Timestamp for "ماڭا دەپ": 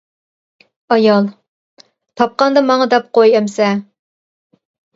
2.73-3.15